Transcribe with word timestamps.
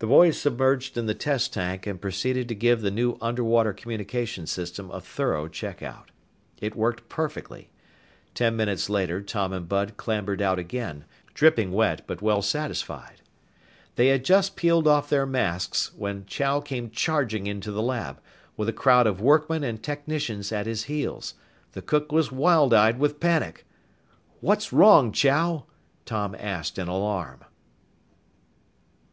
The 0.00 0.06
boys 0.08 0.36
submerged 0.36 0.96
in 0.98 1.06
the 1.06 1.14
test 1.14 1.52
tank 1.52 1.86
and 1.86 2.00
proceeded 2.00 2.48
to 2.48 2.56
give 2.56 2.80
the 2.80 2.90
new 2.90 3.16
underwater 3.20 3.72
communication 3.72 4.48
system 4.48 4.90
a 4.90 5.00
thorough 5.00 5.46
check 5.46 5.80
out. 5.80 6.10
It 6.60 6.74
worked 6.74 7.08
perfectly. 7.08 7.70
Ten 8.34 8.56
minutes 8.56 8.90
later 8.90 9.22
Tom 9.22 9.52
and 9.52 9.68
Bud 9.68 9.96
clambered 9.96 10.42
out 10.42 10.58
again, 10.58 11.04
dripping 11.34 11.70
wet 11.70 12.02
but 12.08 12.20
well 12.20 12.42
satisfied. 12.42 13.20
They 13.94 14.08
had 14.08 14.24
just 14.24 14.56
peeled 14.56 14.88
off 14.88 15.08
their 15.08 15.24
masks 15.24 15.94
when 15.94 16.26
Chow 16.26 16.58
came 16.58 16.90
charging 16.90 17.46
into 17.46 17.70
the 17.70 17.80
lab, 17.80 18.18
with 18.56 18.68
a 18.68 18.72
crowd 18.72 19.06
of 19.06 19.20
workmen 19.20 19.62
and 19.62 19.80
technicians 19.80 20.50
at 20.50 20.66
his 20.66 20.86
heels. 20.90 21.34
The 21.74 21.82
cook 21.82 22.10
was 22.10 22.32
wild 22.32 22.74
eyed 22.74 22.98
with 22.98 23.20
panic. 23.20 23.64
"What's 24.40 24.72
wrong, 24.72 25.12
Chow?" 25.12 25.66
Tom 26.06 26.34
asked 26.36 26.76
in 26.76 26.88
alarm. 26.88 27.44